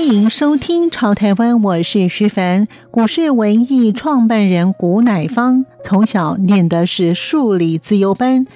[0.00, 2.66] 欢迎收听《潮台湾》，我是徐凡。
[2.90, 8.46] 股市文艺创办人股乃芳从小念的是数理资优班，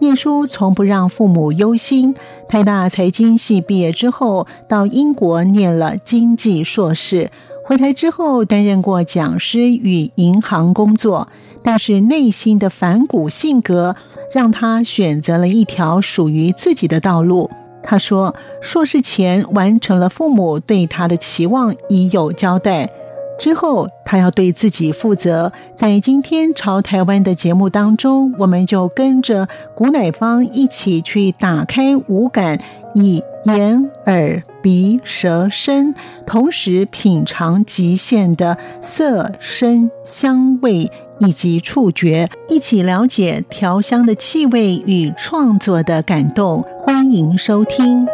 [0.00, 2.14] 念书从不让父母忧心。
[2.48, 7.30] 台大财经系毕业之后，到英国念了经济硕士，
[7.66, 11.28] 回台之后担任过讲师与银行工作。
[11.62, 13.94] 但是内心的反骨性格，
[14.32, 17.50] 让他选择了一条属于自己的道路。
[17.84, 22.90] 他说：“硕士前完成了父母对他的期望，已有交代。
[23.38, 25.52] 之后他要对自己负责。
[25.74, 32.58] 在今天潮台湾的节目当中，我们就跟着古乃芳一起去打开五感，
[32.94, 35.94] 以眼、耳、鼻、舌、身，
[36.26, 46.64] 同时品尝极限的色、声、香味。”以及触觉，一起了解调香的气味与创作的感动。
[46.84, 48.06] 欢迎收听。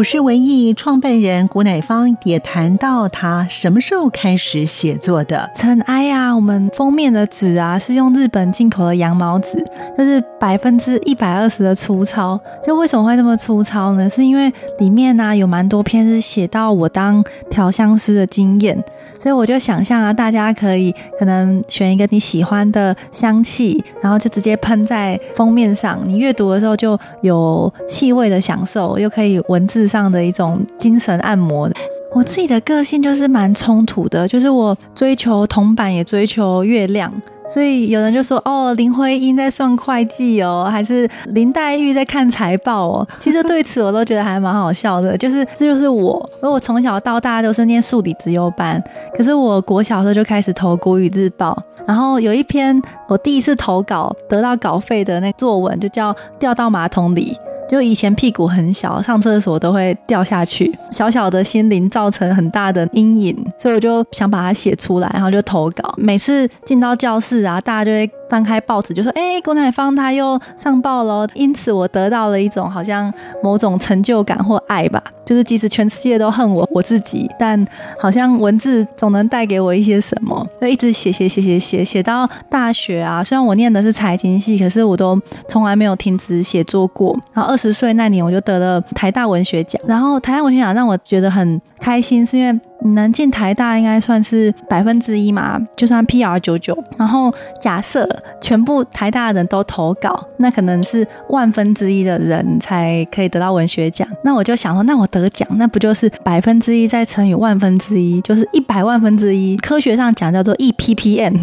[0.00, 5.50] 股市文艺创办人古乃芳也谈到，他什么时候开始写作的？
[5.54, 9.62] 尘埃啊，我们封面的纸啊，是用日本进口的羊毛纸，
[9.98, 12.40] 就是百分之一百二十的粗糙。
[12.64, 14.08] 就为什么会这么粗糙呢？
[14.08, 18.82] 是因为里面呢、啊、有蛮多篇是写到我当调香师的经验，
[19.18, 26.00] 所以我就想象啊，大家可以可能选一个你喜欢的香气，然后就直接喷在封面上。
[26.06, 29.89] 你阅读的时候就有气味的享受，又可以文字。
[29.90, 31.68] 上的一种精神按摩。
[32.14, 37.12] 我自己的个性就是蛮冲突的，就是我追求铜板也追求月亮，
[37.48, 43.08] 所以有人就说哦，林徽因在算会计哦，还是林黛玉在看财报哦。
[43.20, 48.82] 其实对此我都觉得还蛮好笑的，就是这就是我，因为我从小到大都是念数理资优班，
[49.16, 51.56] 可是我国小的时候就开始投国语日报，
[51.86, 57.36] 然后有一篇我第一次投稿得到稿费的那作文就叫掉到马桶里。
[57.70, 65.94] 就以前屁股很小，上厕所都会掉下去，小小的心灵造成很大的阴影，所以我就想把它写出来，然后就投稿。
[65.96, 75.02] 每次进到教室啊，大家就会翻开报纸，就说：“哎，郭乃芳他又上报了。”因此，我得到了一种好像某种成就感或爱吧。
[75.26, 77.64] 就是即使全世界都恨我，我自己，但
[78.00, 80.44] 好像文字总能带给我一些什么。
[80.60, 87.16] 就一直写写写写写写到大学啊，虽然我念的是财经系，可是我都从来没有停止写作过。
[87.32, 89.80] 然后二十岁那年，我就得了台大文学奖。
[89.86, 92.60] 然后台大文学奖让我觉得很开心，是因为
[92.94, 96.76] 能进台大应该算是百分之一嘛，就算 PR 九九。
[96.98, 98.04] 然后假设
[98.42, 104.06] 全部台大的人都投稿，那可能是万分之一的人才可以得到文学奖。
[104.22, 105.30] 那我就想说，那我得。
[105.30, 109.56] 奖，那不就是百分之一再乘以万分之一，就是一百万分之一。
[109.58, 111.38] 科学上讲叫做 EPPM，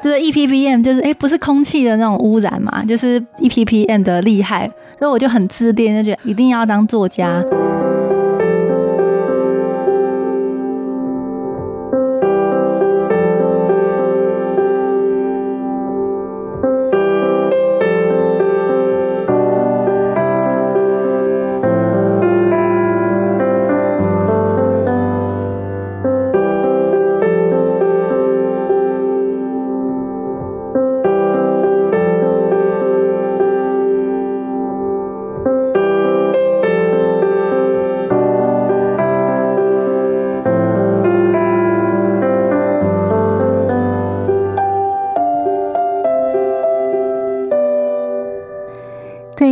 [0.00, 4.70] 就是 EPPM，就是哎，不是空气的那种污染嘛，就是 EPPM 的厉害。
[4.96, 7.42] 所以我就很自恋，就觉得一定要当作家。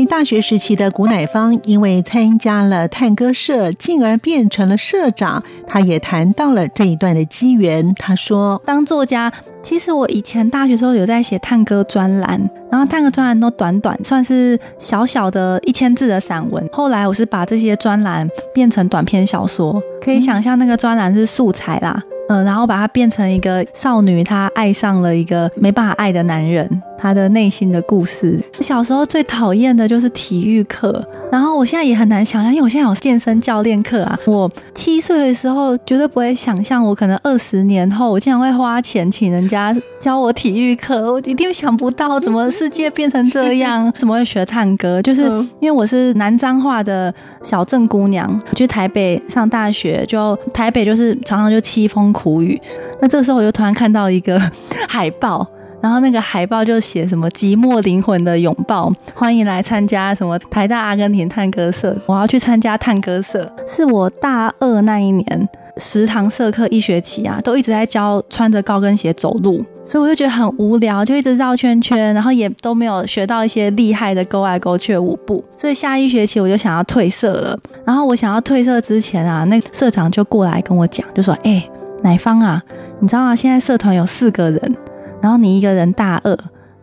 [0.08, 5.42] 大学时期的古乃芳，因为参加了探戈社，进而变成了社长。
[5.66, 7.94] 他也谈到了这一段的机缘。
[7.94, 16.68] 他说：“当作家，其实我以前大学时候有在写探戈专栏，然后探戈专栏都短短，算是小小的一千字的散文。
[16.72, 26.68] 后来我是把这些专栏变成短篇小说，可以想象那个专栏是素材啦。”嗯，然后把它变成一个少女，她爱上了一个没办法爱的男人，
[26.98, 28.38] 他的内心的故事。
[28.60, 34.18] 小时候最讨厌的就是体育课，然后我现在也很难想象，因为我现在有健身教练课啊。
[34.26, 45.00] 我七岁的时候绝对不会想象，我可能二十年后我竟然会花钱请人家教我体育课，我一定想不到怎么世界变成这样， 怎么会学探戈？
[45.02, 45.22] 就是
[45.60, 47.12] 因为我是南彰化的
[47.42, 52.60] 小镇姑娘，去台北上大学，就台北就是常常就凄风苦雨。
[53.00, 54.40] 那这个时候我就突然看到一个
[54.88, 55.46] 海报。
[55.86, 61.96] 然后那个海报就写什么“寂寞灵魂的拥抱”，欢迎来参加什么台大阿根廷探戈社。
[62.06, 75.44] 我要去参加探戈社，是我大二那一年食堂社课一学期啊，都一直在教穿着高跟鞋走路，所以我就觉得很无聊，就一直绕圈圈，然后也都没有学到一些厉害的勾来勾去的舞步。
[75.56, 77.56] 所以下一学期我就想要退社了。
[77.84, 81.70] 然后我想要退社之前啊，那社长就过来跟我讲，就说：“哎、欸，
[82.02, 82.60] 乃芳啊，
[82.98, 83.36] 你知道吗？
[83.36, 84.76] 现在社团有四个人。”
[85.20, 86.38] 然后你一个人大二，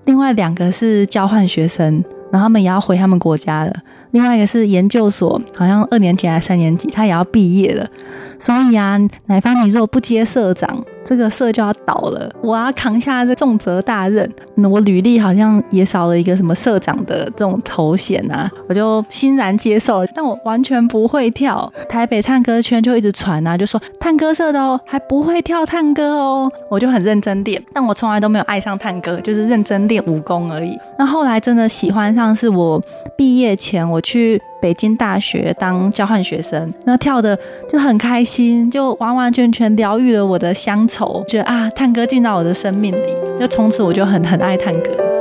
[0.05, 3.73] 另外两个是交换学生，然后他们也要回他们国家了。
[4.11, 7.89] 另外一个是研究所，好像二年级还是三年级，他也要毕业了。
[8.37, 14.29] 所以啊，乃芳，你如果不接社长，这个社就要倒了，我要扛下这重责大任。
[14.55, 20.05] 那我履历好像也少了一个什么社长的这种头衔啊，我就欣然接受。
[20.15, 30.77] 但我完全不会跳，台北探戈圈就一直传啊，就说探戈社的哦，还不会跳探戈哦，我就很认真练，但我从来都没有爱上探戈，就是认真练武功而已。
[30.97, 32.81] 那后来真的喜欢上，是我
[33.17, 34.41] 毕业前我去。
[34.63, 37.37] 北京大学当交换学生，那跳的
[37.67, 45.12] 就很开心，就完完全全疗愈了我的乡愁，觉得啊，探戈进到我的生命里，就从此我就很很爱探戈。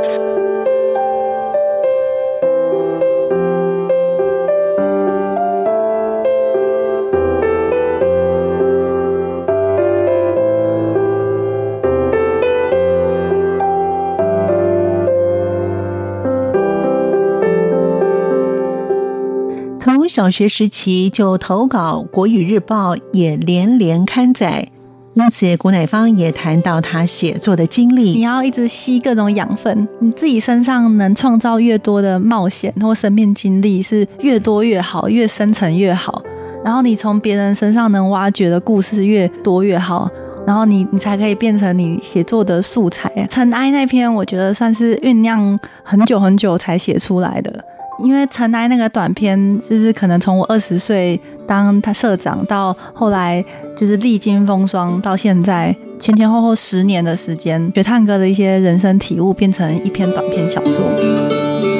[20.13, 24.69] 小学时期就投稿《国语日报》，也连连刊载。
[25.15, 28.13] 因此，古乃芳也谈到他写作的经历。
[28.13, 36.23] 你要一直吸各种养分，你自己身上能创造越多的冒险或生命经历，是越多越好，越深层越好。
[36.63, 40.11] 然后你从别人身上能挖掘的故事越多越好，
[40.47, 43.11] 然后你你才可以变成你写作的素材。
[43.31, 47.65] 尘埃那篇，我觉得算是酝酿很久很久才写出来的。
[47.99, 53.45] 因为陈来那个短片，就是可能从我二十岁当他社长到后来，
[53.77, 61.72] 就是历经风霜到现在，前前后后十年的时间，学探哥的一些人生体悟，变成一篇短篇小说。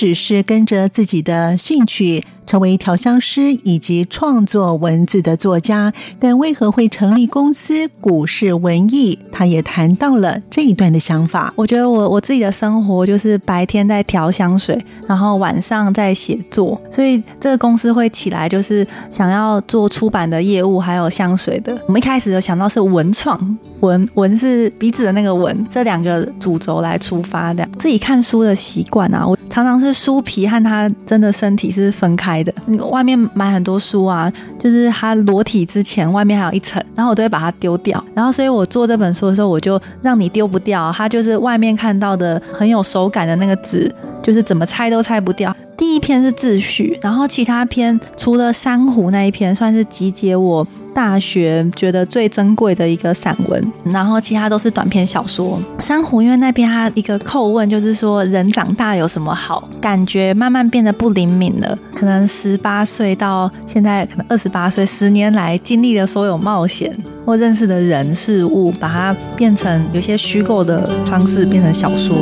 [0.00, 2.24] 只是跟着自己的兴趣。
[2.46, 9.16] 成为调香师以及创作文字的作家，但为何会成立公司古世文艺？
[9.30, 11.54] 他也谈到了这一段的想法。
[11.54, 21.80] 我觉得我我自己的生活就是白天在调香水，然后晚上在写作，所以这个公司会起来就是想要做出版的业务，还有香水的。
[21.86, 23.38] 我们一开始有想到是文创，
[23.78, 27.64] 文文是鼻子的那个文，这两个主轴来出发的。
[27.78, 32.52] 自己看书的习惯啊，我常常是书皮和他真的身体是分开的。
[32.90, 38.02] 外面买很多书啊，就是它裸体之前，外面还有一层，然后我都会把它丢掉。
[38.14, 43.92] 然后，所以我做这本书的时候，我就让你丢不掉，它就是外面看到的很有手感的那个纸，
[44.22, 45.54] 就是怎么拆都拆不掉。
[45.80, 55.58] 第一篇是自序，然后其他篇除了珊瑚那一篇，算是集结我大学觉得最珍贵的一个散文，然后其他都是短篇小说。
[55.78, 59.66] 珊瑚因为那边它一个叩问就是说人长大有什么好？
[59.80, 66.94] 感觉慢慢变得不灵敏了，可能十八岁到现在可能二十八岁，十年来经历的所有冒险
[67.24, 72.14] 或认识的人事物，把它变成有些虚构的方式变成小说。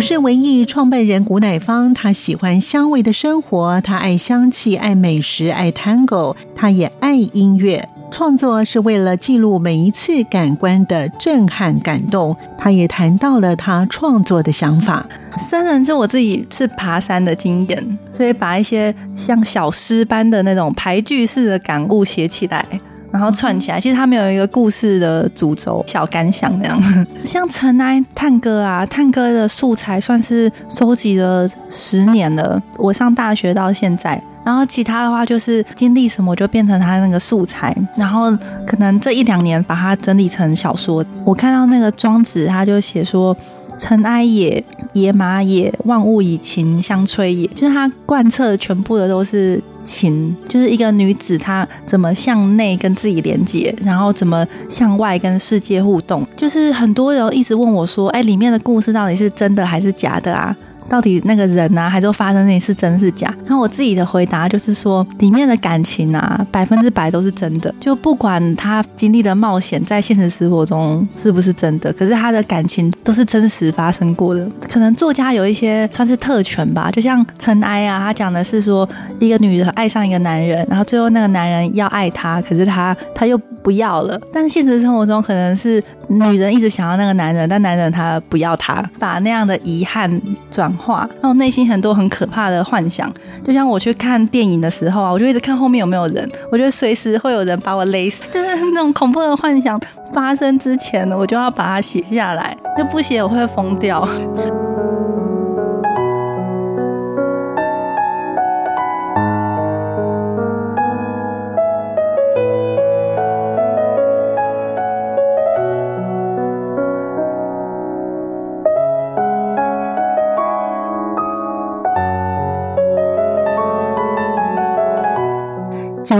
[0.00, 7.86] 古世文艺创办人古乃芳，他喜欢香味的生活，他爱香气，爱美食，爱探戈，他也爱音乐。
[8.10, 12.34] 创作是为了记录每一次感官的震撼感动。
[12.56, 15.04] 他也谈到了他创作的想法。
[15.36, 22.64] 三人是我自己是爬山的经验，所以把一些像小诗般的那种排句式的感悟写起来。
[23.12, 26.80] 然后串起来，其实他们有一个故事的主轴、小感想那样。
[27.24, 32.62] 像尘埃探戈啊，探戈的素材算是收集了十年了。
[32.78, 38.30] 我上大学到现在，然后其他的话就是经历什么就变成他那个素材，然后
[38.66, 41.04] 可能这一两年把它整理成小说。
[41.24, 43.36] 我看到那个庄子，他就写说。
[43.80, 47.46] 尘埃也，野马也，万物以情相催也。
[47.48, 56.26] 就是他贯彻全部的都是情，就是一个女子她怎么向内跟自己连接，然后怎么向外跟世界互动。
[56.36, 60.54] 就是很多人一直问我说：“哎，里面的故事到底是真的还是假的啊？”
[60.90, 63.32] 到底那个人啊，还是发生那些是真是假？
[63.46, 67.72] 然后我自己的回答就是说，里面的感情啊，百分之百都是真的。
[67.78, 74.44] 就不管他经历的冒险在现实生活中是不是真的，可是他的感情都是真实发生过的。
[74.68, 78.88] 可能作家有一些算是特权吧，就像尘埃啊，他讲的是说
[79.20, 84.20] 一个女人爱上一个男人，然后最后那个男人要爱她，可是他他又不要了。
[84.32, 90.10] 但是现实生活中可能是女人一直想要那个男人，但男人他不要她，把那样的遗憾
[90.50, 90.70] 转。
[90.80, 93.12] 化，然后内心很多很可怕的幻想，
[93.44, 99.78] 就像我去看电影的时候啊，我就一直看后面有没有人，我觉得随时会有人把我勒死，就是那种恐怖的幻想
[100.14, 104.08] 发生之前呢，我就要把它写下来，就不写我会疯掉。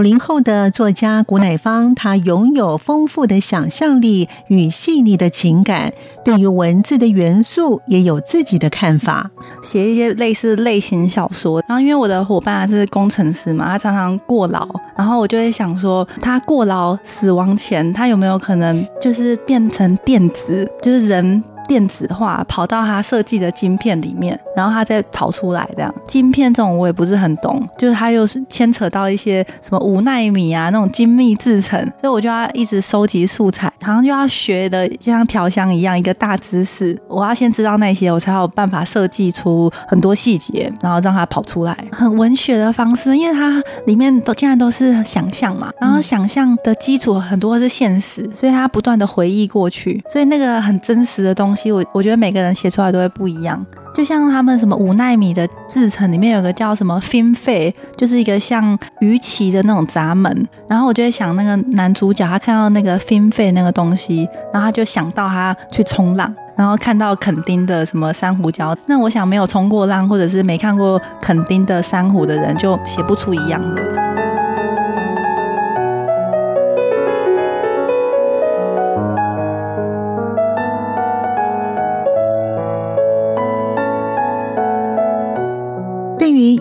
[0.00, 5.92] 九零后的作家谷乃芳，她拥有丰富的想象力与细腻的情感，
[6.24, 9.30] 对于文字的元素也有自己的看法，
[9.62, 11.62] 写一些类似类型小说。
[11.68, 14.66] 然后，因为我的伙伴是工程师嘛，他常常过劳，
[14.96, 21.44] 然后我就会想说，他过劳死亡前，他有没有可能就是变成电子，就是人。
[21.70, 25.94] 电子化跑到他设计的晶片里面，然后他再跑出来这样。
[26.04, 36.98] 晶片这种我也不是很懂，就是他又是牵扯到一些什么五纳米啊那种精密制成，所以我就要一直收集素材，好像就要学的就像调香一样一个大知识。
[37.06, 41.76] 我要先知道那些，我才有办法设计出很多细节，然后让它跑出来。
[41.92, 51.59] 很文学的方式，因为它里面都竟然都是想象嘛，然后想象的基础很多是现实，所以他不断的回忆过去，所以那个很真实的东西。
[51.60, 53.62] 其我我觉得每个人写出来都会不一样，
[53.94, 60.48] 就像他们什么五奈米的制程里面有个叫什么 fin f 就是一个像鱼鳍的那种闸门。
[60.66, 68.74] 然后我就会想那个男主角，他看到那个 fin f 那个东西，然后他就想到他去冲浪，然后看到垦丁的什么珊瑚礁。
[68.86, 74.09] 那我想没有冲过浪或者是没看过垦丁的珊瑚的人，就写不出一样的。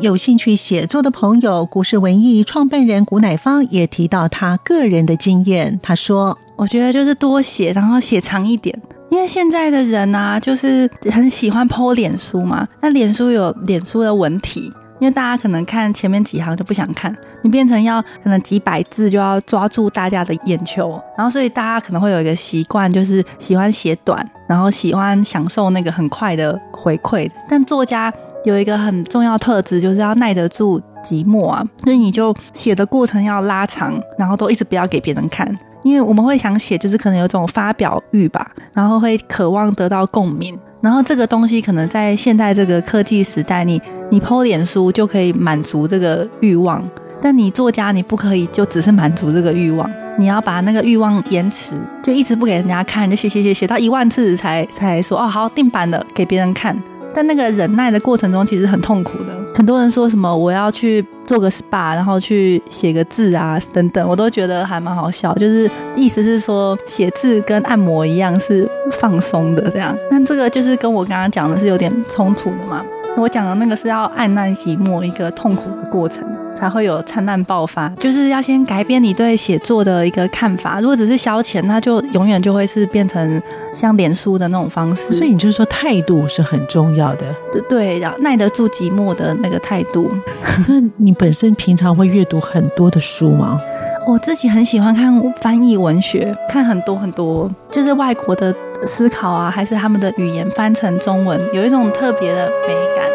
[0.02, 5.78] 有兴趣写作的朋友，古市文艺创办人谷乃芳也提到他个人的经验。
[5.84, 12.66] 他说：“我觉得就是多写，然后写长一点，因为现在的人啊，就是很喜欢 po 脸书嘛。
[12.80, 27.30] 那脸书有脸书的文体，因为大家可能看前面几行就不想看，你变成要可能几百字就要抓住大家的眼球，然后所以大家可能会有一个习惯，就是喜欢写短，然后喜欢享受那个很快的回馈。
[27.50, 28.14] 但作家。”
[28.46, 46.82] 有一个很重要特质，就是要耐得住寂寞啊，所以你就写的过程要拉长，然后都一直不要给别人看，因为我们会想写，就是可能有种发表欲吧，然后会渴望得到共鸣，然后这个东西可能在现代这个科技时代，你你 po 脸书就可以满足这个欲望，
[47.22, 56.76] 但你作家你不可以就只是满足这个欲望，你要把那个欲望延迟，就一直不给人家看，就写写写写到一万次才才说哦好定版了，给别人看。
[57.14, 59.34] 但那个忍耐的过程中，其实很痛苦的。
[59.56, 65.34] 很多人说什么我要去做个 SPA，然后去写个字啊等等，我都觉得还蛮好笑。
[65.36, 69.96] 就是意思是说，写字跟按摩一样是放松的这样。
[70.10, 72.86] 那这个就是跟我刚刚讲的是有点冲突的嘛。
[73.18, 76.24] 我讲的那个是要按耐寂寞一个痛苦的过程。
[76.60, 77.88] 才会有灿烂爆发。
[78.00, 80.82] 就是要先改变你对写作的一个看法。
[80.82, 83.42] 如果只是消遣，那就永远就会是变成
[83.74, 85.14] 像脸书的那种方式。
[85.14, 90.12] 所以你就是说态度是很重要的，对对，然后耐得住寂寞的那个态度。
[90.68, 93.60] 那你本身平常会阅读很多的书吗？
[94.08, 98.54] 我自己很喜欢看翻译文学，看很多很多，就是外国的
[98.86, 103.09] 思考啊，还是他们的语言翻成中文，有一种特别的美感。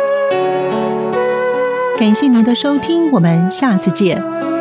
[1.98, 4.53] 感谢您的收听我们下次见。